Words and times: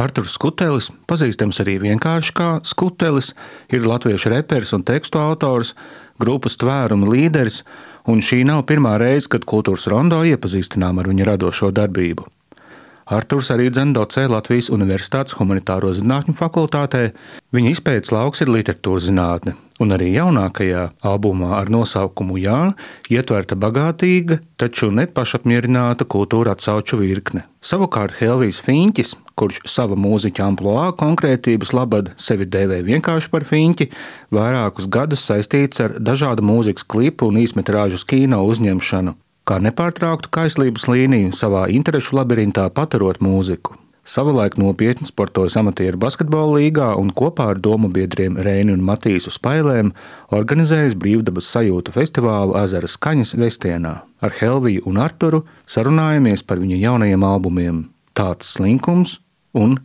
Arthurs 0.00 0.32
Skutelis, 0.38 0.88
pazīstams 1.10 1.60
arī 1.60 1.76
vienkārši 1.82 2.32
kā 2.36 2.48
Skutelis, 2.64 3.34
ir 3.68 3.84
latviešu 3.84 4.32
reperis 4.32 4.72
un 4.72 4.84
tekstu 4.86 5.20
autors, 5.20 5.74
grupas 6.20 6.56
tvēruma 6.60 7.08
līderis, 7.10 7.60
un 8.08 8.24
šī 8.24 8.42
nav 8.48 8.64
pirmā 8.70 8.96
reize, 9.02 9.28
kad 9.28 9.44
kultūras 9.44 9.88
rondo 9.92 10.22
iepazīstinām 10.24 11.02
ar 11.02 11.10
viņa 11.10 11.32
radošo 11.34 11.72
darbību. 11.76 12.28
Arthurs 13.10 13.48
arī 13.50 13.66
dzen 13.74 13.90
docē 13.90 14.28
Latvijas 14.30 14.68
Universitātes 14.70 15.34
Humanitāro 15.34 15.90
zinātņu 15.98 16.36
fakultātē. 16.38 17.08
Viņa 17.50 17.72
izpētes 17.74 18.12
lauks 18.14 18.44
ir 18.44 18.52
literatūras 18.54 19.08
zinātne, 19.08 19.56
un 19.82 19.96
arī 19.96 20.12
jaunākajā 20.14 20.84
albumā 21.10 21.56
ar 21.58 21.72
nosaukumu 21.74 22.38
Jā 22.38 22.60
ietverta 23.10 23.58
bagātīga, 23.58 24.38
taču 24.62 24.92
nepašapmierināta 24.94 26.06
kultūra 26.06 26.54
atsauču 26.54 27.00
virkne. 27.02 27.48
Savukārt 27.58 28.14
Helvijs 28.22 28.62
Finčis, 28.62 29.16
kurš 29.40 29.62
sava 29.68 29.96
mūziķa 29.96 30.44
amploā 30.50 30.90
konkrētības 31.00 31.72
labad 31.76 32.12
sevi 32.20 32.44
dēvē 32.44 32.82
vienkārši 32.86 33.32
par 33.32 33.46
Finči, 33.48 33.88
vairākus 34.34 34.90
gadus 34.92 35.24
saistīts 35.24 35.80
ar 35.84 35.96
dažādu 35.96 36.44
mūzikas 36.44 36.84
klipu 36.84 37.32
un 37.32 37.40
īsmetrāžu 37.40 38.04
kino 38.06 38.44
uzņemšanu 38.50 39.16
kā 39.50 39.58
nepārtrauktu 39.58 40.30
kaislības 40.30 40.86
līniju 40.86 41.34
savā 41.34 41.66
interešu 41.74 42.14
labirintā 42.20 42.68
paturot 42.70 43.18
mūziku. 43.24 43.74
Savulaik 44.10 44.56
nopietni 44.58 45.06
sportojas 45.06 45.56
amatieru 45.60 45.98
basketbola 46.00 46.56
līgā 46.58 46.86
un 46.98 47.10
kopā 47.14 47.50
ar 47.52 47.60
domu 47.62 47.90
biedriem 47.92 48.38
Reini 48.40 48.72
un 48.72 48.84
Matīsu 48.86 49.32
Spailēm 49.34 49.92
organizējas 50.34 50.96
brīvdabas 50.98 51.50
sajūta 51.52 51.94
festivālu 51.94 52.56
Ezera 52.62 52.88
skaņas 52.88 53.34
Vestienā. 53.42 53.94
Ar 54.24 54.36
Helviju 54.40 54.86
un 54.88 55.02
Arturu 55.04 55.44
sarunājamies 55.68 56.46
par 56.46 56.62
viņa 56.62 56.80
jaunajiem 56.80 57.26
albumiem 57.26 57.84
Tāds 58.16 58.54
slinkums 58.56 59.18
un 59.54 59.78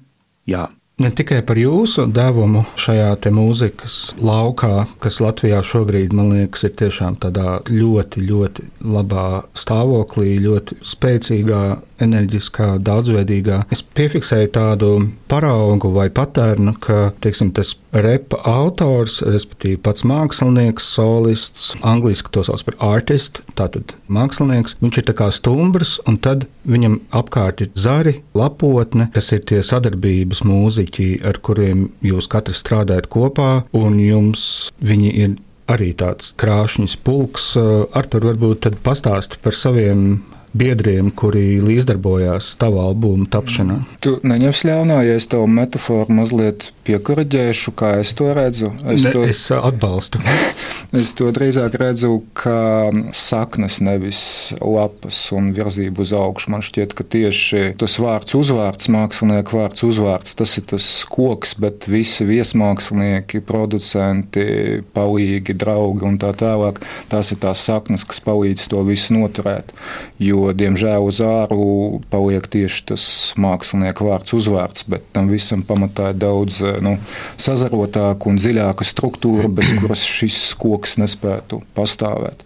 Jā. 0.46 0.70
Ne 0.96 1.10
tikai 1.12 1.42
par 1.44 1.58
jūsu 1.60 2.06
devumu 2.16 2.62
šajā 2.80 3.10
mūzikas 3.36 4.14
laukā, 4.16 4.86
kas 5.04 5.18
Latvijā 5.20 5.60
šobrīd, 5.60 6.14
man 6.16 6.30
liekas, 6.32 6.64
ir 6.70 6.72
tiešām 6.80 7.18
tādā 7.20 7.58
ļoti, 7.68 8.24
ļoti 8.30 8.68
labā 8.96 9.26
stāvoklī, 9.60 10.38
ļoti 10.46 10.78
spēcīgā, 10.80 11.64
enerģiskā, 12.02 12.76
daudzveidīgā. 12.86 13.62
Es 13.74 13.82
piefiksēju 13.96 14.52
tādu 14.56 14.90
paraugu 15.32 15.92
vai 15.96 16.08
patērnu, 16.14 16.76
ka 16.84 17.12
teiksim, 17.24 17.52
tas 17.56 17.76
repa 17.96 18.42
autors, 18.50 19.22
respektīvi 19.26 19.80
pats 19.86 20.06
mākslinieks, 20.08 20.90
solists, 20.98 21.70
angļuiski 21.86 22.34
to 22.36 22.44
sauc 22.48 22.66
par 22.68 22.78
artistu, 22.96 23.46
tātad 23.56 23.96
mākslinieks, 24.12 24.78
viņš 24.84 25.02
ir 25.02 25.16
kā 25.16 25.30
stumbrs, 25.34 25.98
un 26.10 26.20
tad 26.20 26.48
viņam 26.68 27.00
apkārt 27.16 27.64
ir 27.66 27.72
zari, 27.80 28.18
lapotne, 28.36 29.10
kas 29.16 29.32
ir 29.36 29.46
tie 29.48 29.62
sadarbības 29.64 30.44
mūziķi 30.48 31.10
ar 31.26 31.40
kuriem 31.46 31.90
jūs 32.06 32.30
katrs 32.32 32.64
strādājat 32.66 33.10
kopā, 33.12 33.52
un 33.78 34.00
jums 34.02 34.72
viņi 34.84 35.12
ir 35.24 35.36
arī 35.72 35.92
tāds 35.98 36.34
krāšņs 36.38 36.98
pulks. 37.06 37.54
Ar 37.58 38.10
to 38.10 38.22
varbūt 38.24 38.70
pastāsti 38.86 39.40
par 39.42 39.56
saviem 39.58 40.20
biedriem, 40.56 41.12
kuri 41.12 41.60
līdzdarbojās 41.64 42.54
tavā 42.62 42.88
albuma 42.90 43.28
tapšanā. 43.32 43.82
Tu 44.04 44.16
neņems 44.24 44.64
ļaunā, 44.70 45.02
ja 45.08 45.18
es 45.20 45.28
tavu 45.32 45.48
metaforu 45.52 46.16
mazliet 46.16 46.70
piekuraģēšu, 46.88 47.76
kā 47.78 47.96
es 48.04 48.14
to 48.18 48.32
redzu. 48.36 48.72
Es, 48.86 49.08
ne, 49.08 49.14
to, 49.16 49.26
es 49.28 49.44
atbalstu. 49.52 50.22
es 50.94 51.14
to 51.18 51.30
drīzāk 51.34 51.78
redzu 51.80 52.20
kā 52.38 52.92
saknes, 53.16 53.80
nevis 53.84 54.22
lapas 54.60 55.18
un 55.36 55.52
virzību 55.56 56.04
uz 56.06 56.14
augšu. 56.16 56.52
Man 56.54 56.64
šķiet, 56.66 56.94
ka 56.98 57.06
tieši 57.16 57.64
tas 57.80 57.98
vārds 58.02 58.36
uzvārds, 58.38 58.90
mākslinieku 58.94 59.58
vārds 59.58 59.86
uzvārds, 59.88 60.36
tas 60.38 60.58
ir 60.60 60.68
tas 60.70 60.88
koks, 61.10 61.56
bet 61.62 61.88
visi 61.90 62.28
viesmākslinieki, 62.28 63.42
producenti, 63.46 64.84
palīgi, 64.96 65.56
draugi 65.58 66.06
un 66.10 66.20
tā 66.22 66.34
tālāk, 66.38 66.82
tās 67.12 67.32
ir 67.34 67.42
tās 67.44 67.64
saknes, 67.66 68.06
kas 68.08 68.22
palīdz 68.26 68.68
to 68.72 68.84
visu 68.88 69.16
noturēt. 69.18 69.74
Jo, 70.22 70.52
diemžēl, 70.56 71.08
uz 71.08 71.22
āru 71.26 72.02
paliek 72.12 72.46
tieši 72.52 72.86
tas 72.92 73.08
mākslinieku 73.42 74.10
vārds 74.10 74.36
uzvārds, 74.38 74.86
bet 74.92 75.08
tam 75.16 75.30
visam 75.32 75.64
pamatā 75.66 76.12
ir 76.14 76.22
daudz 76.22 76.62
nu, 76.86 76.98
sazarotāka 77.42 78.30
un 78.30 78.40
dziļāka 78.40 78.86
struktūra, 78.88 79.50
bez 79.52 79.74
kuras 79.80 80.06
šis 80.06 80.54
koks 80.60 80.85
nespētu 81.02 81.62
pastāvēt. 81.78 82.46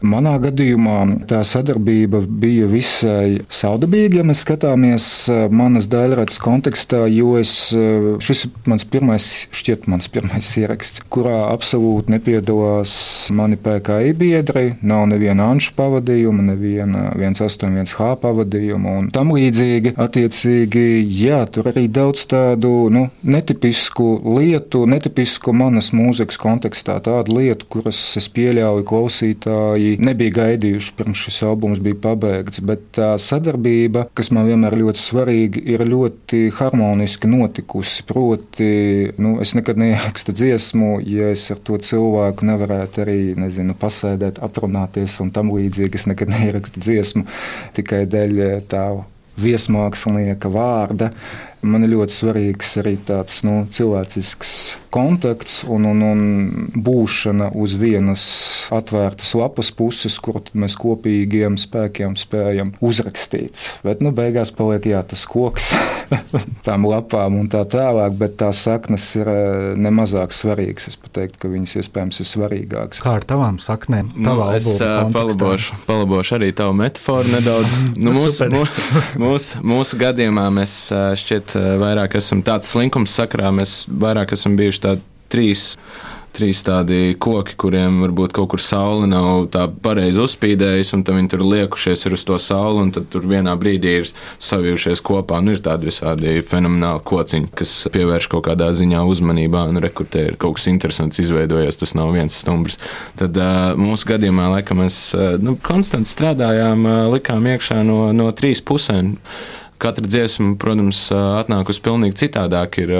Manā 0.00 0.38
gadījumā 0.40 1.26
tā 1.28 1.42
sadarbība 1.44 2.22
bija 2.24 2.64
visai 2.70 3.42
saudabīga, 3.52 4.20
ja 4.20 4.24
mēs 4.24 4.40
skatāmies 4.46 5.06
eh, 5.28 5.42
manas 5.52 5.90
daļradas 5.92 6.40
kontekstā, 6.40 7.02
jo 7.12 7.34
es, 7.36 7.52
eh, 7.76 8.06
šis 8.24 8.46
ir 8.46 8.54
mans 8.72 8.86
pirmais, 8.88 9.26
šķiet, 9.52 9.84
mans 9.92 10.08
pirmais 10.08 10.48
ieraksts, 10.56 11.02
kurā 11.12 11.50
absolūti 11.50 12.14
nepiedalās 12.14 12.94
mani 13.36 13.58
PKI 13.60 14.14
biedri, 14.16 14.64
nav 14.80 15.04
neviena 15.10 15.50
anšu 15.52 15.76
pavadījuma, 15.76 16.46
neviena 16.48 17.10
181H 17.18 18.16
pavadījuma 18.24 18.96
un 19.02 19.12
tam 19.12 19.34
līdzīgi. 19.36 19.94
Attiecīgi, 20.00 20.86
jā, 21.20 21.42
tur 21.52 21.68
arī 21.74 21.84
daudz 21.92 22.24
tādu 22.30 22.72
nu, 22.92 23.04
netipisku 23.20 24.08
lietu, 24.38 24.86
netipisku 24.88 25.52
manas 25.52 25.92
mūzikas 25.92 26.40
kontekstā, 26.40 26.96
tādu 27.04 27.36
lietu, 27.36 27.68
kuras 27.68 28.00
es 28.16 28.32
pieļauju 28.32 28.88
klausītāji 28.88 29.89
arī 29.90 30.04
nebija 30.04 30.32
gaidījuši, 30.34 30.94
pirms 30.96 31.24
šis 31.24 31.42
albums 31.46 31.80
bija 31.82 31.98
pabeigts. 32.00 32.60
Bet 32.62 32.80
tā 32.96 33.14
sadarbība, 33.18 34.08
kas 34.14 34.30
man 34.30 34.46
vienmēr 34.46 34.76
ļoti 34.78 35.00
svarīga, 35.00 35.62
ir 35.64 35.84
ļoti 35.88 36.50
harmoniski 36.54 37.28
notikusi. 37.30 38.04
Proti, 38.06 39.12
nu, 39.18 39.38
es 39.40 39.54
nekad 39.54 39.78
neierakstu 39.80 40.32
dziesmu, 40.32 41.00
ja 41.04 41.30
es 41.34 41.48
ar 41.50 41.58
to 41.58 41.78
cilvēku 41.78 42.46
nevarētu 42.46 43.04
arī 43.04 43.20
nezinu, 43.38 43.74
pasēdēt, 43.74 44.42
aprunāties 44.42 45.20
un 45.20 45.30
tam 45.34 45.52
līdzīgi. 45.54 46.00
Es 46.00 46.06
nekad 46.10 46.30
neierakstu 46.30 46.80
dziesmu 46.80 47.26
tikai 47.76 48.04
dēļ 48.10 48.66
tā 48.70 48.84
viesmākslinieka 49.40 50.50
vārda 50.52 51.10
man 51.62 51.84
ir 51.84 51.94
ļoti 51.94 52.14
svarīgs 52.14 52.76
arī 52.80 52.96
tāds 53.06 53.42
nu, 53.46 53.64
cilvēcisks 53.72 54.52
kontakts 54.90 55.60
un, 55.70 55.86
un, 55.86 56.02
un 56.02 56.22
būšana 56.74 57.52
uz 57.54 57.76
vienas 57.78 58.24
atvērtas 58.74 59.32
lapas 59.38 59.70
puses, 59.74 60.18
kur 60.22 60.40
mēs 60.58 60.76
kopīgiem 60.78 61.58
spēkiem 61.60 62.16
spējam 62.18 62.72
uzrakstīt. 62.82 63.60
Bet 63.86 64.02
nu, 64.02 64.12
beigās 64.14 64.50
paliek 64.54 64.90
jā, 64.90 65.02
tas 65.06 65.22
koks 65.30 65.70
tām 66.66 66.88
lapām 66.90 67.38
un 67.38 67.50
tā 67.50 67.62
tālāk, 67.70 68.16
bet 68.18 68.36
tās 68.42 68.64
saknes 68.66 69.06
ir 69.20 69.30
eh, 69.30 69.70
nemazāk 69.78 70.34
svarīgas. 70.34 70.90
Es 70.90 70.98
teiktu, 70.98 71.38
ka 71.44 71.52
viņas 71.52 71.76
iespējams 71.82 72.22
ir 72.22 72.30
svarīgākas. 72.30 73.02
Kā 73.04 73.14
ar 73.20 73.26
tavām 73.26 73.60
saknēm? 73.62 74.10
Nu, 74.18 74.36
es 74.56 74.66
uh, 74.74 75.06
palabošu, 75.14 75.78
palabošu 75.86 76.38
arī 76.40 76.50
tavu 76.56 76.74
metaforu 76.82 77.36
nedaudz. 77.36 77.78
Nu, 78.00 78.14
mūsu, 78.14 78.46
mūsu, 78.48 79.00
mūsu, 79.20 79.60
mūsu 79.66 79.96
gadījumā 80.00 80.46
mēs 80.54 80.72
šķiet 81.20 81.49
bet 81.50 81.58
eh, 81.58 81.76
vairāk 81.80 82.16
esam 82.18 82.44
tāds 82.46 82.70
slinkums 82.70 83.14
sakrā, 83.16 83.50
mēs 83.54 83.88
vairāk 83.88 84.34
esam 84.36 84.56
bijuši 84.58 84.86
tādi 84.86 85.06
trīs 85.30 85.74
trīs 86.30 86.60
tādi 86.62 87.16
koki, 87.18 87.56
kuriem 87.58 88.00
varbūt 88.04 88.34
kaut 88.36 88.52
kur 88.52 88.62
saule 88.62 89.08
nav 89.10 89.48
tā 89.50 89.64
pareizi 89.82 90.20
uzspīdējusi, 90.22 90.92
un 90.94 91.02
viņi 91.02 91.32
tur 91.32 91.42
liekušies 91.42 92.06
uz 92.06 92.24
to 92.26 92.38
sauli, 92.38 92.84
un 92.84 92.92
tad 92.94 93.08
tur 93.10 93.26
vienā 93.26 93.56
brīdī 93.58 93.96
ir 94.00 94.12
savijušies 94.38 95.02
kopā. 95.02 95.40
Nu, 95.42 95.56
ir 95.56 95.62
tādi 95.64 95.90
visādi 95.90 96.36
fenomenāli 96.46 97.02
kociņi, 97.10 97.50
kas 97.58 97.74
pievērš 97.90 98.30
kaut 98.30 98.46
kādā 98.46 98.70
ziņā 98.76 99.02
uzmanībā, 99.10 99.66
un 99.72 99.82
rekrutē 99.82 100.28
ir 100.30 100.38
kaut 100.40 100.60
kas 100.60 100.68
interesants 100.70 101.18
izveidojies, 101.22 101.80
tas 101.82 101.96
nav 101.98 102.14
viens 102.14 102.38
stumbrs. 102.44 102.78
Tad 103.18 103.34
uh, 103.34 103.72
mūsu 103.78 104.12
gadījumā, 104.12 104.52
laikam, 104.54 104.84
mēs 104.84 105.02
uh, 105.18 105.34
nu, 105.42 105.58
konstanti 105.66 106.14
strādājām, 106.14 106.86
uh, 106.86 107.00
likām 107.16 107.50
iekšā 107.56 107.82
no, 107.86 108.04
no 108.14 108.30
trīs 108.38 108.62
pusēm. 108.62 109.16
Katra 109.80 110.04
dziesma, 110.06 110.54
protams, 110.60 111.06
atnāk 111.14 111.72
uz 111.72 111.80
pilnīgi 111.82 112.18
citādāk. 112.26 112.80
Ir, 112.84 112.94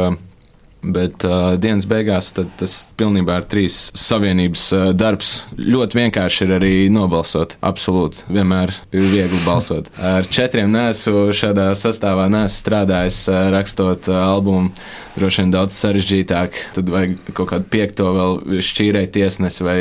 Bet 0.80 1.24
uh, 1.28 1.58
dienas 1.60 1.84
beigās 1.84 2.30
tas 2.32 2.74
pilnībā 2.96 3.36
ir 3.42 3.46
trīs 3.52 3.76
savienības 4.00 4.62
uh, 4.72 4.84
darbs. 4.96 5.32
Ļoti 5.60 5.98
vienkārši 5.98 6.46
ir 6.46 6.54
arī 6.56 6.72
nobalsot. 6.92 7.58
Absolūti, 7.60 8.24
vienmēr 8.32 8.72
ir 8.96 9.04
viegli 9.12 9.42
balsot. 9.44 9.90
Ar 10.00 10.24
četriem 10.24 10.72
nesu 10.72 11.28
šādā 11.36 11.68
sastāvā 11.76 12.30
nesu 12.32 12.62
strādājis, 12.62 13.20
uh, 13.28 13.42
rakstot 13.52 14.08
uh, 14.08 14.22
albumu. 14.30 14.72
Droši 15.18 15.44
vien 15.44 15.52
daudz 15.52 15.76
sarežģītāk. 15.76 16.56
Tad 16.78 16.92
vajag 16.96 17.16
kaut 17.34 17.52
kādu 17.52 17.68
piekto 17.76 18.08
vēl 18.16 18.60
šķīrēt 18.64 19.12
tiesnesi 19.18 19.66
vai 19.66 19.80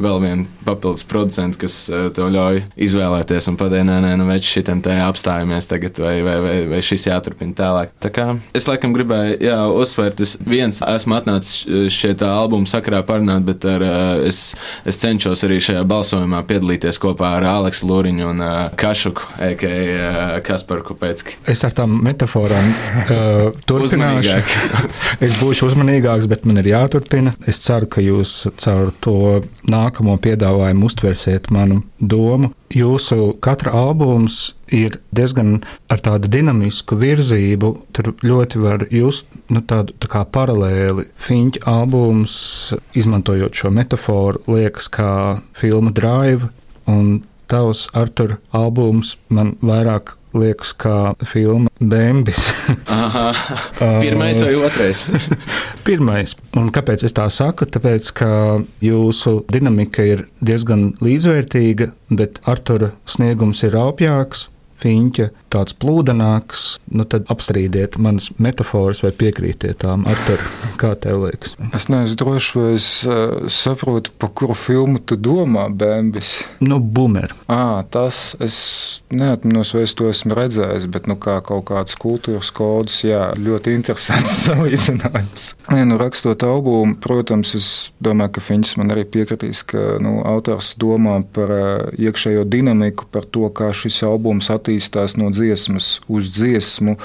vēl 0.00 0.20
vienu 0.22 0.46
papildus 0.66 1.04
producentu, 1.08 1.60
kas 1.64 1.76
uh, 1.90 2.08
tev 2.14 2.30
ļauj 2.34 2.62
izvēlēties 2.86 3.48
un 3.50 3.58
pateikt, 3.60 3.86
nē, 3.88 3.98
nē, 4.04 4.12
nu, 4.20 4.26
vai 4.28 4.38
šitam 4.44 4.82
te 4.84 4.94
apstājamies 5.02 5.68
tagad, 5.70 5.98
vai, 6.02 6.14
vai, 6.26 6.36
vai, 6.44 6.56
vai 6.70 6.82
šis 6.84 7.08
jāturpina 7.10 7.56
tālāk. 7.58 7.94
Tā 8.02 8.12
kā 8.14 8.28
es 8.56 8.68
laikam 8.70 8.94
gribēju, 8.96 9.38
jā, 9.46 9.58
uzsvērt, 9.82 10.22
es 10.24 10.36
viens 10.46 10.82
esmu 10.86 11.16
atnācis 11.18 11.90
šeit 11.92 12.24
albumu 12.26 12.70
sakarā 12.70 13.02
parunāt, 13.06 13.46
bet 13.48 13.66
ar, 13.68 13.86
uh, 13.86 14.26
es, 14.28 14.42
es 14.88 15.00
cenšos 15.02 15.44
arī 15.48 15.60
šajā 15.62 15.84
balsojumā 15.88 16.42
piedalīties 16.48 17.00
kopā 17.02 17.36
ar 17.38 17.48
Aleksu 17.52 17.88
Lūriņu 17.90 18.28
un 18.30 18.44
Kašuku, 18.78 19.26
a.k.a. 19.42 20.40
Kasparu 20.46 20.86
Kupecki. 20.86 21.36
Es 21.50 21.64
ar 21.66 21.74
tām 21.76 21.98
metaforām 22.04 22.70
uh, 22.72 23.58
turpināšu. 23.68 24.38
es 25.24 25.38
būšu 25.40 25.70
uzmanīgāks, 25.70 26.28
bet 26.30 26.46
man 26.48 26.60
ir 26.62 26.72
jāturpina. 26.72 27.34
Es 27.48 27.60
ceru, 27.64 27.88
ka 27.90 28.04
jūs 28.04 28.34
caur 28.62 28.92
to 29.04 29.16
nākamo 29.82 30.16
piedāvājumu 30.22 30.88
uztversiet 30.88 31.50
manu 31.54 31.82
domu. 31.98 32.52
Jūsu 32.72 33.34
katra 33.44 33.74
albums 33.76 34.54
ir 34.72 34.96
diezgan 35.14 35.58
ar 35.92 36.00
tādu 36.04 36.30
dinamisku 36.32 36.96
virzību. 37.00 37.72
Tur 37.92 38.12
ļoti 38.24 38.62
var 38.62 38.86
just 38.92 39.28
nu, 39.52 39.60
tādu 39.60 39.96
tā 40.00 40.10
kā 40.12 40.24
paralēli. 40.24 41.08
Fiņķa 41.26 41.66
albums, 41.68 42.34
izmantojot 42.98 43.58
šo 43.58 43.72
metaforu, 43.74 44.42
liekas 44.48 44.88
kā 44.92 45.12
filma 45.58 45.92
Drive, 45.94 46.48
un 46.88 47.20
tavs 47.52 47.88
Artur 47.92 48.38
albums 48.56 49.16
man 49.28 49.56
vairāk 49.60 50.16
liekas 50.36 50.72
kā 50.78 51.14
filma 51.26 51.70
Bēnbis. 51.80 52.44
Pirmais 54.02 54.40
vai 54.44 54.54
otrais? 54.60 55.04
Pirmais. 55.86 56.36
Un 56.58 56.70
kāpēc 56.74 57.06
es 57.08 57.16
tā 57.16 57.26
saku? 57.32 57.66
Tāpēc, 57.66 58.12
ka 58.16 58.30
jūsu 58.84 59.42
dinamika 59.52 60.06
ir 60.06 60.26
diezgan 60.44 60.92
līdzvērtīga, 61.02 61.92
bet 62.12 62.42
Artura 62.48 62.92
sniegums 63.08 63.64
ir 63.66 63.76
aupjāks, 63.80 64.48
fiņķa 64.82 65.28
tāds 65.52 65.76
plūdenāks, 65.76 66.62
nu 66.96 67.04
tad 67.08 67.28
apstrīdiet 67.32 67.98
manas 68.02 68.30
metafāras 68.42 69.02
vai 69.04 69.12
piekrītiet 69.16 69.82
tām. 69.84 70.06
Artur, 70.08 70.40
kā 70.80 70.94
tev 71.00 71.26
liekas? 71.26 71.56
Es 71.76 71.88
neesmu 71.92 72.18
drošs, 72.22 72.52
vai 72.56 72.68
es 72.76 72.88
uh, 73.08 73.44
saprotu, 73.52 74.14
par 74.20 74.32
kuru 74.36 74.56
filmu 74.56 75.02
tu 75.04 75.18
domā, 75.20 75.68
Bēnbis. 75.68 76.32
Nu, 76.64 76.80
boomer. 76.80 77.34
À, 77.52 77.82
tas 77.92 78.32
es 78.42 78.56
neatminos, 79.12 79.74
vai 79.76 79.84
es 79.86 79.94
to 79.98 80.08
esmu 80.10 80.36
redzējis, 80.38 80.88
bet 80.92 81.08
nu, 81.10 81.18
kā 81.20 81.38
kaut 81.44 81.66
kāds 81.68 81.98
kultūras 82.00 82.52
kodus, 82.54 83.02
jā, 83.04 83.30
ļoti 83.36 83.76
interesants 83.76 84.38
salīdzinājums. 84.46 85.50
Nē, 85.72 85.84
nu, 85.90 86.00
rakstot 86.00 86.44
albumu, 86.48 86.96
protams, 87.02 87.54
es 87.58 87.68
domāju, 88.02 88.36
ka 88.38 88.46
Fiņš 88.48 88.74
man 88.80 88.94
arī 88.94 89.04
piekritīs, 89.08 89.62
ka 89.68 89.98
nu, 90.02 90.18
autors 90.28 90.72
domā 90.80 91.20
par 91.36 91.52
uh, 91.52 92.00
iekšējo 92.00 92.46
dinamiku, 92.48 93.06
par 93.12 93.28
to, 93.28 93.44
kā 93.52 93.70
šis 93.76 94.00
albums 94.08 94.48
attīstās 94.52 94.71
no 95.20 95.30
dzīves 95.32 95.52
dziesmas 95.52 96.00
uz 96.08 96.30
dziesmu, 96.32 96.96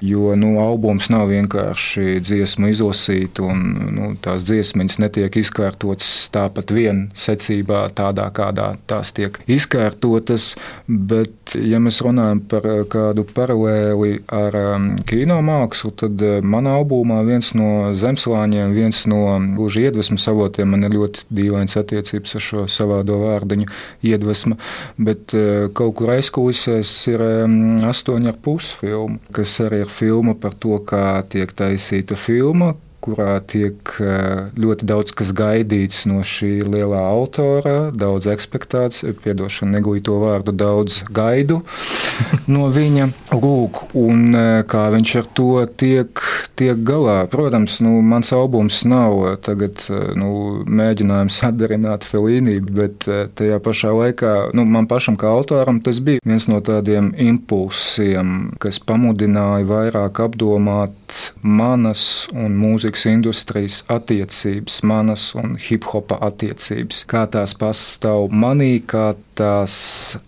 jo 0.00 0.34
nu, 0.36 0.58
albums 0.60 1.08
nav 1.08 1.28
vienkārši 1.28 2.20
dziesmu 2.20 2.68
izlasīt, 2.68 3.40
un 3.40 3.62
nu, 3.94 4.10
tās 4.20 4.44
dziesmas 4.44 4.98
netiek 5.00 5.34
izkārtotas 5.40 6.28
tāpat 6.34 6.70
vien 6.74 7.08
secībā, 7.16 7.88
tādā 7.96 8.28
kādā 8.34 8.74
tās 8.86 9.12
tiek 9.16 9.38
izkārtotas. 9.48 10.54
Bet, 10.86 11.54
ja 11.56 11.80
mēs 11.80 12.02
runājam 12.04 12.42
par 12.48 12.66
eh, 12.68 12.82
kādu 12.90 13.24
paralēli 13.24 14.20
ar 14.28 14.58
um, 14.60 14.90
kino 15.08 15.40
mākslu, 15.44 15.94
tad 15.96 16.20
uh, 16.20 16.38
manā 16.44 16.76
albumā 16.78 17.22
viens 17.24 17.54
no 17.56 17.94
zemslāņiem, 17.96 18.74
viens 18.76 19.04
no 19.10 19.38
gluži 19.56 19.88
iedvesmas 19.88 20.28
avotiem, 20.30 20.70
man 20.74 20.84
ir 20.86 20.98
ļoti 20.98 21.26
dīvains 21.34 21.78
attiecības 21.80 22.36
ar 22.36 22.46
šo 22.50 22.66
savādo 22.70 23.18
vārdiņu 23.24 23.70
iedvesma, 24.12 24.58
bet 24.98 25.34
uh, 25.36 25.70
kaut 25.74 25.96
kur 25.98 26.14
aizkulisēs 26.18 26.94
ir 27.14 27.24
astoņu 27.88 28.30
ar 28.30 28.38
pus 28.42 28.70
filmu, 28.78 29.20
kas 29.34 29.56
arī 29.64 29.82
ir 29.84 29.92
filma 29.92 30.34
par 30.38 30.56
to, 30.60 30.78
kā 30.86 31.22
tiek 31.30 31.52
taisīta 31.56 32.18
filma, 32.18 32.74
kurā 33.04 33.36
tiek 33.44 33.94
eh, 34.00 34.50
ļoti 34.56 34.88
daudz 34.88 35.12
kas 35.16 35.32
gaidīts 35.36 36.04
no 36.08 36.22
šī 36.24 36.64
lielā 36.64 37.02
autora, 37.10 37.90
daudz 37.94 38.28
ekspektāts, 38.32 39.04
piedošana, 39.24 39.76
negūju 39.78 40.04
to 40.08 40.18
vārdu, 40.22 40.54
daudz 40.56 41.02
gaidu 41.14 41.60
no 42.54 42.70
viņa. 42.72 43.10
Lūk, 43.34 43.82
un 43.98 44.28
eh, 44.38 44.62
kā 44.70 44.86
viņš 44.94 45.14
ar 45.20 45.30
to 45.36 45.48
tiek, 45.80 46.22
tiek 46.56 46.80
galā. 46.86 47.24
Protams, 47.30 47.80
nu, 47.84 47.98
mans 48.04 48.32
albums 48.36 48.82
nav 48.88 49.18
tagad 49.44 49.84
eh, 49.90 50.12
nu, 50.18 50.64
mēģinājums 50.64 51.42
atdarināt 51.50 52.06
Felīnī, 52.08 52.60
bet 52.64 53.04
tajā 53.04 53.60
pašā 53.64 53.92
laikā 53.94 54.34
nu, 54.56 54.64
man 54.68 54.88
pašam 54.90 55.18
kā 55.20 55.32
autoram 55.34 55.80
tas 55.84 56.00
bija 56.04 56.22
viens 56.24 56.46
no 56.48 56.60
tādiem 56.64 57.12
impulsiem, 57.20 58.54
kas 58.62 58.80
pamudināja 58.80 59.66
vairāk 59.68 60.22
apdomāt 60.24 61.03
manas 61.42 62.26
un 62.32 62.56
mūzikas 62.58 63.06
industrijas 63.10 63.82
attiecības, 63.92 64.80
manas 64.86 65.30
un 65.38 65.56
hip-hopa 65.60 66.18
attiecības. 66.28 67.04
Kā 67.10 67.24
tās 67.30 67.54
pastāv 67.58 68.32
manī, 68.32 68.78
kā 68.80 69.12
tās 69.34 69.74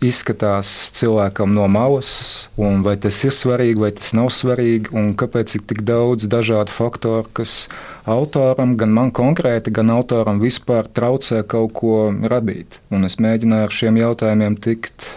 izskatās 0.04 0.70
cilvēkam 0.96 1.52
no 1.54 1.66
malas, 1.70 2.10
un 2.58 2.82
vai 2.86 2.96
tas 3.00 3.18
ir 3.24 3.34
svarīgi, 3.34 3.80
vai 3.82 3.92
tas 3.96 4.12
nav 4.16 4.32
svarīgi, 4.34 4.92
un 4.96 5.12
kāpēc 5.18 5.58
ir 5.58 5.66
tik 5.70 5.84
daudz 5.86 6.26
dažādu 6.30 6.74
faktoru, 6.74 7.28
kas 7.36 7.66
autoram, 8.06 8.76
gan 8.78 8.94
man 8.94 9.12
konkrēti, 9.14 9.74
gan 9.74 9.92
autoram 9.94 10.42
vispār 10.42 10.86
traucē 10.86 11.42
kaut 11.46 11.74
ko 11.78 12.10
radīt. 12.30 12.80
Un 12.90 13.06
es 13.08 13.18
mēģināju 13.22 13.68
ar 13.68 13.78
šiem 13.80 14.02
jautājumiem 14.02 14.58
tikt 14.62 15.10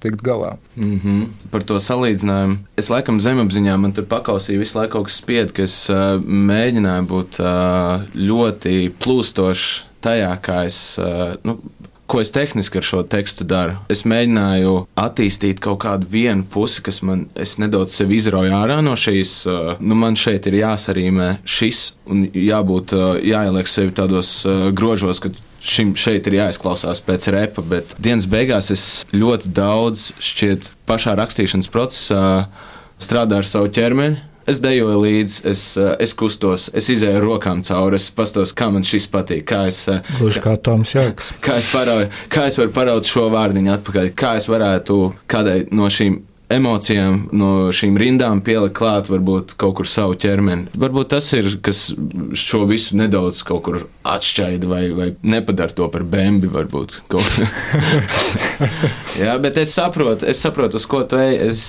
tikt 0.00 0.22
galā. 0.24 0.56
Mm 0.76 1.00
-hmm. 1.04 1.26
Par 1.50 1.62
to 1.62 1.76
salīdzinājumu. 1.76 2.56
Es 2.76 2.88
laikam 2.90 3.20
zemapziņā 3.20 3.76
man 3.76 3.92
tur 3.92 4.04
pakausīja 4.04 4.58
visu 4.58 4.78
laiku 4.78 4.92
kaut 4.92 5.06
kas 5.06 5.16
spied, 5.16 5.52
ka 5.52 5.62
es 5.62 5.90
uh, 5.90 6.20
mēģināju 6.24 7.06
būt 7.06 7.40
uh, 7.40 8.02
ļoti 8.14 8.92
plūstošs 9.00 9.82
tajā, 10.00 10.38
kā 10.42 10.64
es. 10.66 10.98
Uh, 10.98 11.36
nu, 11.44 11.58
ko 12.10 12.20
es 12.20 12.32
tehniski 12.34 12.80
ar 12.80 12.86
šo 12.86 13.02
tekstu 13.06 13.44
daru. 13.46 13.76
Es 13.92 14.02
mēģināju 14.08 14.74
attīstīt 14.98 15.60
kaut 15.62 15.78
kādu 15.84 16.08
vienu 16.10 16.42
pusi, 16.50 16.82
kas 16.82 17.02
man 17.06 17.28
nedaudz 17.62 17.94
sevi 17.94 18.18
izrauja 18.18 18.56
ārā 18.64 18.80
no 18.82 18.96
šīs. 18.98 19.34
Nu, 19.78 19.94
man 19.94 20.18
šeit 20.18 20.48
ir 20.50 20.58
jāsarīmē 20.58 21.28
šis 21.44 21.92
un 22.10 22.24
jābūt, 22.34 22.96
jāieliek 23.22 23.70
sevi 23.70 23.94
tādos 23.94 24.32
grožos, 24.74 25.22
ka 25.22 25.30
šim 25.60 25.92
šeit 25.98 26.26
ir 26.28 26.38
jāizklausās 26.40 27.02
pēc 27.04 27.28
repa, 27.34 27.64
bet 27.66 27.94
dienas 28.00 28.28
beigās 28.30 28.70
es 28.72 28.86
ļoti 29.12 29.52
daudz 29.56 30.10
šķiet 30.24 30.72
pašā 30.88 31.14
rakstīšanas 31.20 31.70
procesā 31.72 32.24
strādāju 33.00 33.44
ar 33.44 33.48
savu 33.48 33.70
ķermeni. 33.76 34.26
Es 34.50 34.58
dejoju 34.58 35.02
līdzi, 35.04 35.42
es, 35.46 35.60
es 36.02 36.14
kustos, 36.18 36.70
es 36.74 36.88
izēju 36.90 37.20
rokām 37.22 37.60
cauri, 37.62 38.00
es 38.00 38.08
pastos, 38.16 38.54
kā 38.56 38.70
man 38.72 38.82
šis 38.88 39.06
patīk. 39.12 39.44
Kā 39.46 39.60
es, 39.70 39.84
Gluži 40.16 40.42
kā 40.42 40.56
Toms 40.58 40.94
Jāks. 40.96 41.28
Kā 41.44 41.58
es, 41.60 41.68
parauju, 41.70 42.08
kā 42.32 42.48
es 42.50 42.58
varu 42.58 42.72
paraut 42.74 43.06
šo 43.06 43.28
vārdiņu 43.30 43.74
atpakaļ, 43.76 44.10
kā 44.18 44.32
es 44.40 44.48
varētu 44.50 44.98
kādai 45.30 45.60
no 45.76 45.86
šīm 45.92 46.18
emocijām 46.50 47.28
no 47.36 47.50
šīm 47.74 47.98
rindām 48.00 48.42
pielikt 48.44 48.76
klāt, 48.78 49.10
varbūt 49.12 49.54
kaut 49.60 49.76
kur 49.80 49.90
savu 49.90 50.16
ķermeni. 50.20 50.70
Varbūt 50.80 51.12
tas 51.14 51.26
ir, 51.36 51.44
kas 51.64 51.78
šo 52.38 52.64
visu 52.70 52.98
nedaudz 53.00 53.42
kaut 53.46 53.62
kur 53.68 53.76
atšķaida 54.08 54.70
vai, 54.70 54.82
vai 54.96 55.08
nepadara 55.22 55.76
to 55.76 55.88
par 55.92 56.04
bēnbi. 56.04 56.50
Jā, 59.22 59.36
bet 59.42 59.58
es 59.60 59.74
saprotu, 59.76 60.26
es 60.30 60.42
saprotu, 60.42 60.80
uz 60.80 60.86
ko 60.90 61.02
tu 61.08 61.20
ej. 61.20 61.36
Es, 61.50 61.60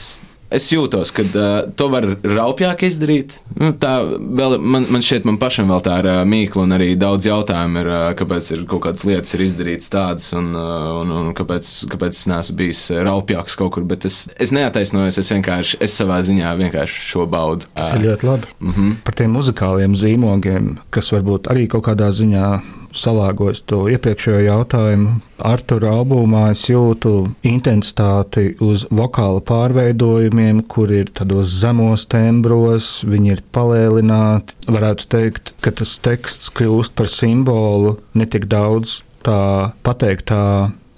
es 0.52 0.68
jūtos, 0.72 1.12
ka 1.16 1.26
uh, 1.26 1.50
to 1.78 1.88
var 1.92 2.08
raupjāk 2.22 2.86
izdarīt. 2.88 3.38
Nu, 3.58 3.72
tā 3.80 3.94
vēl, 4.06 4.58
man, 4.60 4.88
man 4.92 5.06
šķiet, 5.06 5.28
man 5.28 5.40
pašam 5.42 5.72
vēl 5.72 5.84
tā 5.86 6.00
ir 6.04 6.10
uh, 6.12 6.22
mīkla, 6.28 6.66
un 6.68 6.76
arī 6.78 6.92
daudz 7.00 7.28
jautājumu 7.30 7.84
ir, 7.84 7.92
uh, 7.92 8.08
kāpēc 8.20 8.52
ir 8.56 8.66
kaut 8.70 8.86
kādas 8.88 9.06
lietas 9.08 9.36
ir 9.38 9.46
izdarītas 9.48 9.92
tādas, 9.94 10.28
un, 10.38 10.52
uh, 10.58 10.92
un, 11.02 11.14
un 11.22 11.32
kāpēc, 11.38 11.72
kāpēc 11.92 12.18
es 12.18 12.28
neesmu 12.32 12.58
bijis 12.62 12.84
raupjāks 13.08 13.58
kaut 13.60 13.74
kur. 13.78 13.88
Bet 13.88 14.08
es, 14.10 14.24
es 14.42 14.54
neataisnojos, 14.56 15.22
es 15.22 15.32
vienkārši, 15.36 15.82
es 15.88 15.96
savā 15.98 16.20
ziņā 16.26 16.54
vienkārši 16.66 17.08
šo 17.14 17.26
baudu. 17.32 17.70
Tas 17.78 17.96
ir 17.96 18.06
ļoti 18.10 18.30
labi. 18.30 18.54
Uh 18.60 18.76
-huh. 18.78 18.94
Par 19.08 19.18
tiem 19.18 19.34
muzikāliem 19.38 19.96
zīmogiem, 19.96 20.76
kas 20.90 21.12
varbūt 21.16 21.52
arī 21.52 21.68
kaut 21.72 21.88
kādā 21.88 22.12
ziņā 22.12 22.81
salāgojis 22.98 23.64
to 23.70 23.86
iepriekšējo 23.92 24.42
jautājumu. 24.46 25.14
Artura 25.42 25.94
albumā 25.98 26.44
es 26.54 26.68
jūtu 26.70 27.32
intensitāti 27.48 28.52
uz 28.62 28.86
vokāla 28.94 29.42
pārveidojumiem, 29.48 30.62
kur 30.70 30.92
ir 30.94 31.10
tādos 31.18 31.54
zemos 31.62 32.06
tembros, 32.12 32.92
viņi 33.08 33.34
ir 33.36 33.46
palēlināti. 33.56 34.58
Varētu 34.70 35.08
teikt, 35.16 35.56
ka 35.64 35.74
tas 35.82 35.96
teksts 36.04 36.52
kļūst 36.58 36.96
par 36.98 37.10
simbolu 37.10 37.98
ne 38.14 38.30
tik 38.30 38.46
daudz 38.52 39.02
tā 39.26 39.72
pateiktā 39.86 40.44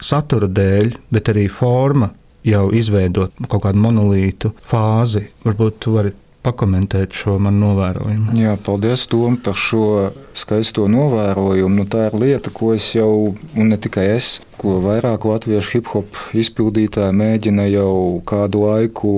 satura 0.03 0.49
dēļ, 0.51 0.97
bet 1.13 1.31
arī 1.31 1.47
forma 1.51 2.11
jau 2.43 2.67
izveidot 2.75 3.31
kaut 3.47 3.63
kādu 3.65 3.79
monolītu 3.83 4.51
fāzi. 4.67 5.23
Varbūt 5.45 5.79
tu 5.83 5.95
vari 5.95 6.11
pakomentēt 6.43 7.15
šo 7.15 7.37
manu 7.41 7.69
novērojumu. 7.69 8.35
Jā, 8.39 8.55
paldies 8.65 9.05
Tom 9.11 9.37
par 9.41 9.57
šo 9.59 10.11
skaisto 10.37 10.87
novērojumu. 10.91 11.81
Nu, 11.81 11.85
tā 11.89 12.09
ir 12.09 12.17
lieta, 12.19 12.51
ko 12.53 12.73
es 12.75 12.89
jau, 12.95 13.35
un 13.55 13.71
ne 13.71 13.79
tikai 13.79 14.09
es, 14.17 14.35
ko 14.59 14.79
vairāk 14.83 15.27
latviešu 15.29 15.77
hip 15.77 15.93
hop 15.93 16.19
izpildītāji 16.35 17.15
mēģina 17.19 17.69
jau 17.71 17.95
kādu 18.27 18.67
laiku 18.67 19.15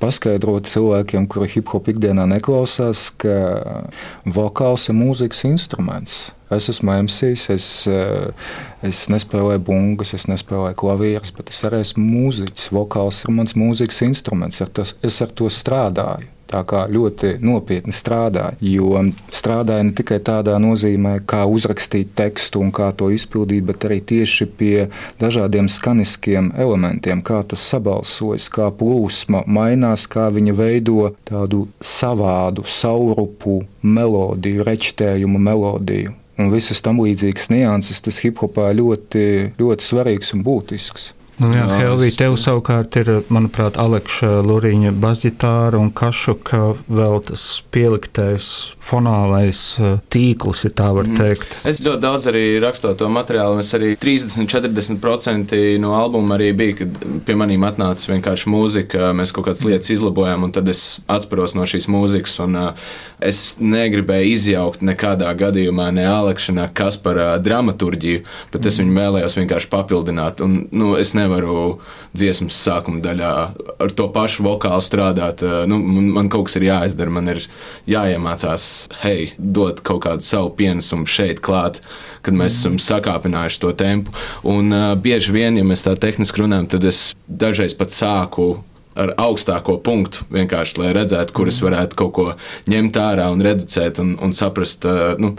paskaidrot 0.00 0.68
cilvēkiem, 0.68 1.26
kuri 1.30 1.48
hip 1.52 1.70
hop 1.74 1.88
ikdienā 1.92 2.24
neklausās, 2.30 3.08
ka 3.20 3.34
vokāls 4.24 4.88
ir 4.88 4.96
mūzikas 4.96 5.44
instruments. 5.48 6.30
Es 6.50 6.66
esmu 6.72 6.96
MCs, 7.04 7.44
es, 7.54 7.66
es 8.86 9.04
nespēlēju 9.12 9.62
bungas, 9.68 10.14
es 10.16 10.26
nespēlēju 10.30 10.78
klavierus, 10.80 11.30
bet 11.36 11.52
es 11.52 11.60
arī 11.68 11.84
esmu 11.84 12.02
mūziķis. 12.02 12.72
Vokāls 12.74 13.22
ir 13.22 13.36
mans 13.36 13.54
mūzikas 13.58 14.02
instruments, 14.08 14.58
ar 14.64 14.72
tas, 14.80 14.96
es 15.06 15.20
ar 15.22 15.30
to 15.36 15.52
strādāju. 15.52 16.26
Tā 16.50 16.64
kā 16.66 16.84
ļoti 16.90 17.36
nopietni 17.46 17.94
strādāja. 17.94 18.56
Jo 18.58 18.98
strādāja 19.34 19.84
ne 19.86 19.94
tikai 19.94 20.18
tādā 20.26 20.56
nozīmē, 20.62 21.20
kā 21.28 21.44
uzrakstīt 21.46 22.10
tekstu 22.18 22.64
un 22.64 22.72
kā 22.74 22.90
to 22.96 23.12
izpildīt, 23.14 23.62
bet 23.68 23.86
arī 23.86 24.00
tieši 24.02 24.48
pie 24.58 24.88
dažādiem 25.22 25.68
skaniskiem 25.70 26.50
elementiem, 26.58 27.22
kā 27.22 27.42
tas 27.46 27.62
sabalsojas, 27.70 28.48
kā 28.50 28.70
plūsma 28.74 29.44
mainās, 29.46 30.08
kā 30.10 30.26
viņa 30.34 30.56
veido 30.58 31.12
tādu 31.28 31.68
savādu, 31.78 32.66
saurupu 32.66 33.60
melodiju, 33.82 34.66
rečtējumu 34.66 35.38
melodiju. 35.38 36.16
Un 36.40 36.48
visas 36.50 36.80
tam 36.82 37.02
līdzīgas 37.04 37.50
nianses, 37.52 38.00
tas 38.02 38.18
hip 38.24 38.40
hopā 38.40 38.70
ļoti, 38.74 39.54
ļoti 39.60 39.86
svarīgs 39.86 40.32
un 40.34 40.44
būtisks. 40.46 41.10
Nu, 41.40 41.48
jā, 41.56 41.64
Helvija, 41.80 42.12
tev 42.20 42.34
savukārt 42.36 42.98
ir, 43.00 43.08
manuprāt, 43.32 43.78
Aleksa 43.80 44.42
Luriņa 44.44 44.92
basģitāra 45.00 45.80
un 45.80 45.88
Kašuka 45.96 46.74
vēl 46.84 47.16
tas 47.30 47.44
pieliktais 47.72 48.50
fonālais 48.90 49.60
eh, 49.80 49.98
tīkls, 50.12 50.64
ja 50.66 50.72
tā 50.82 50.90
var 50.96 51.08
mm. 51.08 51.18
teikt. 51.20 51.56
Es 51.70 51.80
ļoti 51.84 52.02
daudz 52.02 52.28
arī 52.30 52.44
rakstot 52.62 52.98
to 53.00 53.10
materiālu. 53.12 53.62
Es 53.62 53.72
arī 53.76 53.94
30-40% 54.00 55.56
no 55.82 55.94
albuma 55.98 56.36
arī 56.38 56.50
bija, 56.56 56.80
kad 56.82 56.98
pie 57.26 57.38
maniem 57.38 57.66
atnāca 57.68 58.12
vienkārši 58.12 58.50
mūzika, 58.50 59.12
mēs 59.16 59.34
kaut 59.36 59.48
kādas 59.48 59.64
lietas 59.66 59.92
izlabojām, 59.94 60.48
un 60.48 60.54
tad 60.56 60.68
es 60.72 61.00
atspēros 61.10 61.56
no 61.58 61.66
šīs 61.68 61.88
mūzikas. 61.92 62.36
Un, 62.44 62.58
uh, 62.58 62.90
es 63.22 63.56
negribēju 63.60 64.34
izjaukt 64.34 64.84
nekādā 64.86 65.30
gadījumā 65.38 65.90
ne 65.94 66.06
Aleksa, 66.10 66.52
kas 66.74 66.98
par 67.00 67.18
dramaturģiju, 67.44 68.24
bet 68.52 68.66
es 68.66 68.78
mm. 68.78 68.86
viņu 68.86 69.00
vēlējos 69.00 69.38
vienkārši 69.40 69.70
papildināt. 69.72 70.42
Un, 70.44 70.64
nu, 70.74 70.94
es 71.00 71.14
nevaru 71.18 71.78
dziesmas 72.16 72.58
sākuma 72.58 73.02
daļā 73.04 73.32
ar 73.80 73.94
to 73.94 74.08
pašu 74.12 74.44
vokālu 74.46 74.82
strādāt. 74.84 75.44
Eh, 75.46 75.64
nu, 75.70 75.78
man 76.16 76.30
kaut 76.32 76.48
kas 76.48 76.58
ir 76.58 76.68
jāizdara, 76.70 77.12
man 77.14 77.30
ir 77.34 77.42
jāiemācās, 77.90 78.66
hei, 79.02 79.30
dot 79.38 79.82
kaut 79.86 80.04
kādu 80.06 80.24
savu 80.26 80.52
pienesumu 80.58 81.08
šeit 81.10 81.42
klāt, 81.44 81.80
kad 82.26 82.36
mēs 82.36 82.58
esam 82.60 82.78
sakāpinājuši 82.82 83.62
to 83.62 83.72
tempu. 83.76 84.14
Un 84.48 84.72
uh, 84.74 84.90
bieži 85.00 85.34
vien, 85.36 85.58
ja 85.60 85.66
mēs 85.66 85.86
tā 85.86 85.96
tehniski 86.00 86.42
runājam, 86.42 86.68
tad 86.74 86.86
es 86.90 87.10
dažreiz 87.26 87.76
pat 87.78 87.94
sāku 87.94 88.50
ar 89.00 89.14
augstāko 89.20 89.78
punktu, 89.84 90.26
vienkārši 90.34 90.80
lai 90.82 90.92
redzētu, 90.96 91.34
kur 91.36 91.50
es 91.50 91.60
varētu 91.62 91.98
kaut 91.98 92.12
ko 92.16 92.26
ņemt 92.70 92.98
ārā 93.00 93.30
un 93.32 93.42
reducēt 93.44 94.02
un, 94.02 94.16
un 94.22 94.34
saprast, 94.36 94.86
uh, 94.88 95.14
nu, 95.20 95.34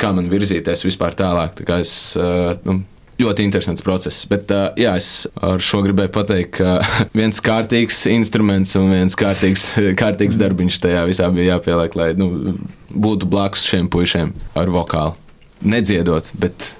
kā 0.00 0.14
man 0.16 0.30
virzīties 0.32 0.86
vispār 0.86 1.16
tālāk. 1.18 1.58
Tā 1.66 1.82
es 1.82 1.94
uh, 2.20 2.54
nu, 2.68 2.80
ļoti 3.22 3.46
interesants 3.46 3.84
process. 3.84 4.26
Bet 4.28 4.52
uh, 4.54 4.70
jā, 4.78 4.94
es 4.98 5.26
ar 5.42 5.62
šo 5.62 5.82
gribēju 5.86 6.12
pateikt, 6.14 6.58
ka 6.58 6.76
viens 7.20 7.40
kārtīgs 7.44 8.04
instruments 8.12 8.76
un 8.78 8.92
viens 8.92 9.16
kārtīgs, 9.18 9.72
kārtīgs 10.02 10.40
darbiņš 10.42 10.82
tajā 10.84 11.06
visā 11.10 11.30
bija 11.34 11.56
jāpieliek, 11.56 11.98
lai 11.98 12.12
nu, 12.18 12.58
būtu 12.92 13.30
blakus 13.30 13.66
šiem 13.70 13.90
puišiem 13.92 14.34
ar 14.58 14.72
vokālu. 14.72 15.18
Nedziedot, 15.62 16.32
bet 16.42 16.72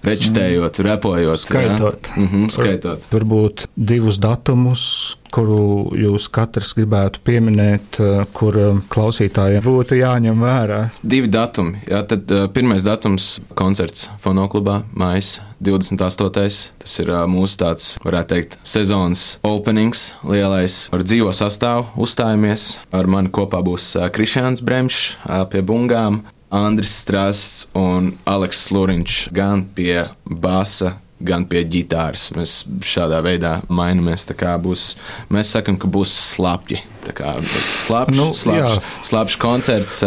Rečitējot, 0.00 0.78
repojot, 0.80 1.40
skaitot. 1.42 2.12
Mm 2.16 2.28
-hmm, 2.28 2.48
skaitot. 2.48 3.04
Varbūt 3.12 3.66
divus 3.76 4.16
datumus, 4.18 5.16
kuru 5.30 5.92
jūs 5.94 6.28
katrs 6.32 6.72
gribētu 6.74 7.20
pieminēt, 7.24 8.00
eh, 8.00 8.24
kur 8.32 8.56
eh, 8.56 8.80
klausītājiem 8.88 9.62
būtu 9.62 10.00
jāņem 10.00 10.40
vērā. 10.40 10.80
Divi 11.02 11.28
datumi. 11.28 11.82
Jā, 11.86 12.02
tad 12.06 12.30
uh, 12.30 12.48
pirmais 12.48 12.82
datums- 12.82 13.40
koncerts 13.60 14.08
Fonoklubā, 14.24 14.82
Maijas 14.92 15.40
28. 15.60 16.72
Tas 16.78 16.98
ir 16.98 17.06
mūsu 17.28 17.56
tāds, 17.56 17.98
varētu 18.04 18.28
teikt, 18.34 18.58
sezonas 18.62 19.38
openings, 19.42 20.14
lielais 20.24 20.88
ar 20.92 21.00
dzīvo 21.04 21.32
sastāvu 21.32 21.86
uzstājamies. 21.96 22.78
Ar 22.92 23.06
mani 23.06 23.28
kopā 23.28 23.62
būs 23.62 24.10
Krišāns 24.10 24.62
Bremšs 24.64 25.16
pie 25.50 25.62
bungām. 25.62 26.22
Andris 26.50 26.90
Strasts 26.98 27.68
un 27.78 28.14
Aleks 28.26 28.66
Luriņš 28.74 29.20
gan 29.34 29.62
pie 29.74 30.08
basa, 30.26 30.96
gan 31.22 31.44
pie 31.46 31.62
ģitāras. 31.68 32.30
Mēs 32.34 32.54
šādā 32.86 33.20
veidā 33.22 33.60
mainamies. 33.70 34.26
Būs, 34.64 34.94
mēs 35.30 35.52
sakām, 35.54 35.78
ka 35.78 35.90
būs 35.90 36.10
slapji. 36.34 36.80
Slapjš, 37.00 38.16
nu, 38.18 38.26
slapjš, 38.36 38.74
slapjš 39.08 39.36
koncerts. 39.40 40.02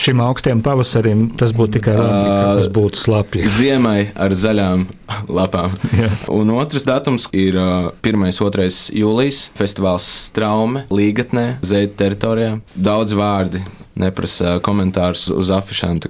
Šim 0.00 0.20
augstiem 0.24 0.60
pavasarim 0.64 1.26
tas 1.38 1.52
būtu 1.56 1.78
tikai 1.78 1.96
labi, 1.98 2.28
ka 2.28 2.52
tas 2.60 2.68
būtu 2.72 3.00
slapji. 3.00 3.48
Ziemai 3.50 4.10
ar 4.14 4.36
zaļām 4.36 4.86
lapām. 5.28 5.74
Jā. 5.96 6.10
Un 6.32 6.52
otrs 6.54 6.86
datums 6.88 7.26
ir 7.34 7.58
uh, 7.60 7.90
1. 8.04 8.20
un 8.20 8.52
2. 8.58 8.68
jūlijas 9.00 9.46
festivāls 9.58 10.06
Straume, 10.28 10.84
Līgatnē, 10.92 11.48
Zeita 11.66 12.04
teritorijā. 12.04 12.58
Daudz 12.76 13.16
vārdi 13.18 13.64
neprasa 13.98 14.58
komentārus 14.64 15.26
uz 15.34 15.50
afišām. 15.54 16.00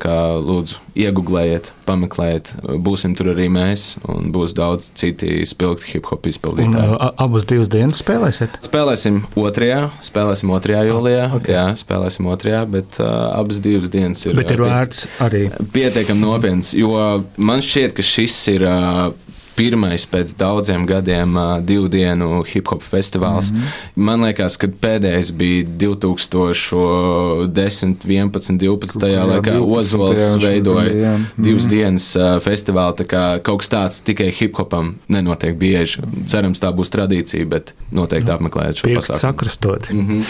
Lūdzu, 0.44 0.78
iegūlējiet, 0.98 1.70
pameklējiet. 1.88 2.52
Būsim 2.84 3.16
tur 3.18 3.32
arī 3.34 3.48
mēs, 3.52 3.94
un 4.10 4.30
būs 4.34 4.54
daudz 4.56 4.90
citi 4.98 5.42
spilgti 5.48 5.94
hip 5.94 6.08
hop 6.12 6.28
izpildītāji. 6.30 6.94
Un, 6.94 6.96
abas 7.20 7.46
divas 7.50 7.70
dienas 7.72 8.00
spēlēsiet? 8.00 8.60
Spēlēsim 8.64 9.22
otrajā, 9.40 9.80
spēlēsim 10.04 10.54
otrajā 10.54 10.84
jūlijā. 10.88 11.26
Ah, 11.28 11.36
okay. 11.38 11.56
Jā, 11.56 11.66
spēlēsim 11.80 12.30
otrajā, 12.32 12.62
bet 12.70 13.00
uh, 13.02 13.10
abas 13.34 13.60
divas 13.64 13.92
dienas 13.92 14.24
ir. 14.26 14.38
Bet 14.38 14.54
ir 14.54 14.64
vērts 14.64 15.04
arī. 15.24 15.44
Pietiekami 15.74 16.24
nopietns, 16.24 16.74
jo 16.78 16.94
man 17.36 17.64
šķiet, 17.64 17.96
ka 17.98 18.06
šis 18.14 18.40
ir. 18.56 18.68
Uh, 18.68 19.23
pirmais 19.56 20.06
pēc 20.10 20.34
daudziem 20.38 20.86
gadiem 20.86 21.36
uh, 21.36 21.60
divu 21.64 21.88
dienu 21.88 22.44
hip 22.48 22.68
hop 22.72 22.82
festivāls. 22.82 23.52
Mm 23.52 23.58
-hmm. 23.58 23.62
Man 23.94 24.24
liekas, 24.24 24.56
ka 24.56 24.66
pēdējais 24.66 25.32
bija 25.32 25.64
2010, 25.64 27.96
11, 28.04 28.58
12. 28.58 29.08
Jā, 29.08 29.26
laikā 29.26 29.60
Ozols 29.60 30.36
veidoja 30.42 30.90
jā. 30.90 31.20
divas 31.36 31.64
mm 31.64 31.68
-hmm. 31.68 31.70
dienas 31.70 32.16
uh, 32.16 32.42
festivālu. 32.42 32.94
Tā 32.94 33.04
kā 33.04 33.42
kaut 33.42 33.58
kas 33.60 33.70
tāds 33.70 34.02
tikai 34.04 34.32
hip 34.40 34.56
hopam 34.56 34.94
nenotiek 35.08 35.56
bieži. 35.56 36.00
Cerams, 36.26 36.60
tā 36.60 36.72
būs 36.72 36.90
tradīcija, 36.90 37.46
bet 37.46 37.74
noteikti 37.90 38.30
apmeklējiet 38.30 38.76
šo 38.76 38.88
pasākumu. 38.88 39.20
Sakrastot. 39.20 39.92
Mm 39.92 40.08
-hmm. 40.08 40.24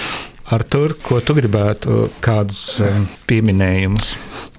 Ar 0.45 0.61
to, 0.69 0.83
ko 1.01 1.23
tu 1.25 1.33
gribētu, 1.39 2.11
kādus 2.25 2.77
pieminējumus? 3.25 4.11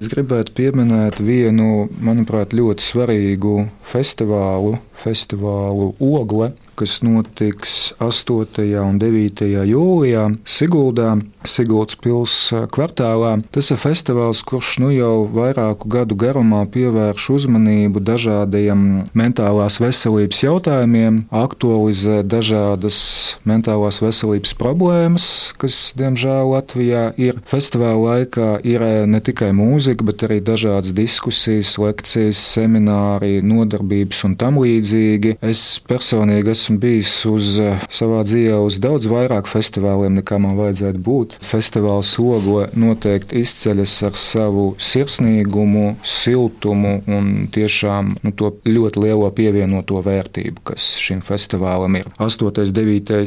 Es 0.02 0.10
gribētu 0.10 0.50
pieminēt 0.58 1.20
vienu, 1.22 1.86
manuprāt, 2.02 2.56
ļoti 2.58 2.82
svarīgu 2.82 3.52
festivālu, 3.86 4.80
festivālu 4.98 5.92
Ogle, 6.02 6.50
kas 6.76 7.00
notiks 7.06 7.94
8. 7.98 8.66
un 8.84 9.00
9. 9.00 9.46
jūlijā 9.72 10.28
Siguldā. 10.44 11.16
Siguldas 11.46 11.94
pilsētas 12.02 12.66
kvartālā. 12.74 13.36
Tas 13.54 13.70
ir 13.70 13.78
festivāls, 13.78 14.42
kurš 14.46 14.76
nu 14.82 14.90
jau 14.90 15.26
vairāku 15.30 15.88
gadu 15.92 16.16
garumā 16.18 16.64
pievērš 16.72 17.28
uzmanību 17.36 18.02
dažādiem 18.02 18.82
mentālās 19.16 19.78
veselības 19.82 20.42
jautājumiem, 20.42 21.22
aktualizē 21.30 22.22
dažādas 22.26 22.98
mentālās 23.46 24.00
veselības 24.02 24.56
problēmas, 24.58 25.28
kas, 25.60 25.92
diemžēl, 25.98 26.50
Latvijā 26.50 27.04
ir. 27.20 27.38
Festivāla 27.46 28.18
laikā 28.18 28.48
ir 28.66 28.82
ne 29.06 29.20
tikai 29.22 29.52
mūzika, 29.56 30.06
bet 30.06 30.26
arī 30.26 30.40
dažādas 30.44 30.94
diskusijas, 30.96 31.76
lekcijas, 31.78 32.40
semināri, 32.56 33.38
nodarbības 33.46 34.24
un 34.26 34.34
tam 34.40 34.58
līdzīgi. 34.64 35.36
Es 35.46 35.62
personīgi 35.86 36.52
esmu 36.56 36.65
bijis 36.80 37.12
uz 37.28 37.56
savā 37.92 38.22
dzīvē 38.26 38.58
uz 38.64 38.78
daudz 38.82 39.06
vairāk 39.10 39.48
festivāliem, 39.50 40.18
nekā 40.20 40.38
man 40.42 40.56
vajadzētu 40.58 41.00
būt. 41.06 41.36
Festivāls 41.44 42.14
Ogo 42.20 42.64
noteikti 42.74 43.42
izceļas 43.44 43.94
ar 44.08 44.16
savu 44.18 44.66
sirsnīgumu, 44.82 45.96
siltumu 46.02 46.96
un 47.06 47.46
tiešām 47.54 48.16
nu, 48.24 48.32
to 48.36 48.52
ļoti 48.66 49.02
lielo 49.04 49.30
pievienoto 49.36 50.00
vērtību, 50.04 50.64
kas 50.72 50.88
šim 51.02 51.22
festivālam 51.24 52.00
ir. 52.00 52.10
8. 52.18 52.48
un 52.50 52.74
9. 52.80 53.22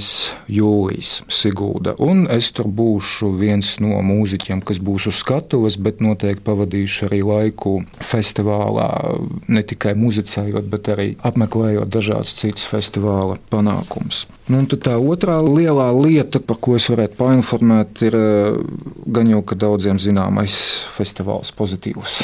jūlijas 0.52 1.14
Sigulda. 1.32 1.96
Un 2.04 2.26
es 2.32 2.52
tur 2.56 2.68
būšu 2.68 3.32
viens 3.40 3.76
no 3.84 4.02
mūziķiem, 4.06 4.64
kas 4.66 4.82
būs 4.84 5.10
uz 5.12 5.22
skatuves, 5.24 5.80
bet 5.80 6.04
noteikti 6.04 6.46
pavadīšu 6.48 7.08
arī 7.10 7.22
laiku 7.26 7.80
festivālā, 8.04 8.90
ne 9.48 9.64
tikai 9.64 9.96
muzicējot, 10.00 10.68
bet 10.72 10.92
arī 10.94 11.10
apmeklējot 11.26 11.92
dažādus 11.94 12.36
citus 12.40 12.68
festivālus 12.70 13.29
festivāla 13.30 13.40
panākums. 13.50 14.26
Nu, 14.50 14.64
tā 14.66 14.98
otrā 14.98 15.40
lielā 15.44 15.92
lieta, 15.94 16.40
par 16.40 16.58
ko 16.58 16.76
es 16.76 16.90
varētu 16.90 17.16
painformēt, 17.20 18.02
ir 18.02 18.16
gan 19.06 19.30
jau 19.30 19.44
daudziem 19.44 20.00
zināmais 20.00 20.86
festivāls 20.96 21.52
pozitīvs. 21.52 22.24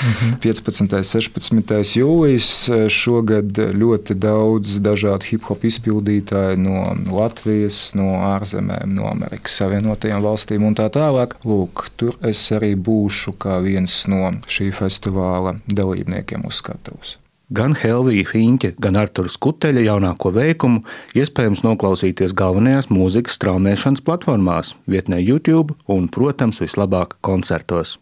Mhm. 0.00 0.40
15. 0.40 0.96
un 0.96 1.04
16. 1.04 1.94
jūlijas 2.00 2.70
šogad 2.88 3.52
ļoti 3.52 4.14
daudz 4.16 4.80
dažādu 4.80 5.28
hip 5.28 5.44
hop 5.44 5.64
izpildītāju 5.64 6.56
no 6.56 6.96
Latvijas, 7.12 7.92
no 7.94 8.16
ārzemēm, 8.32 8.94
no 8.96 9.10
Amerikas 9.10 9.58
Savienotajām 9.60 10.22
valstīm 10.24 10.64
un 10.64 10.74
tā 10.74 10.88
tālāk. 10.88 11.36
Lūk, 11.44 11.90
tur 11.96 12.16
es 12.22 12.40
arī 12.50 12.74
būšu 12.74 13.36
kā 13.36 13.60
viens 13.60 14.06
no 14.08 14.32
šī 14.48 14.72
festivāla 14.72 15.58
dalībniekiem 15.68 16.46
uz 16.48 16.62
skatuves. 16.62 17.18
Gan 17.50 17.74
Helvija 17.74 18.28
Finča, 18.30 18.68
gan 18.78 18.94
Arturas 19.00 19.34
Kuteļa 19.42 19.82
jaunāko 19.88 20.30
veikumu 20.36 20.84
iespējams 21.18 21.64
noklausīties 21.66 22.34
galvenajās 22.38 22.92
mūzikas 22.94 23.34
straumēšanas 23.40 24.04
platformās, 24.06 24.76
vietnē 24.86 25.18
YouTube 25.18 25.74
un, 25.90 26.06
protams, 26.14 26.62
vislabāk 26.62 27.18
koncertos. 27.26 28.00